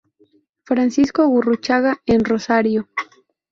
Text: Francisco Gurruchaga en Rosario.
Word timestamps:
Francisco 0.63 1.27
Gurruchaga 1.29 2.01
en 2.07 2.25
Rosario. 2.25 2.89